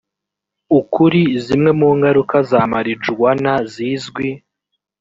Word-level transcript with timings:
ukuri 0.79 1.21
zimwe 1.45 1.71
mu 1.79 1.89
ngaruka 1.97 2.37
za 2.49 2.61
marijuwana 2.71 3.53
zizwi 3.71 4.27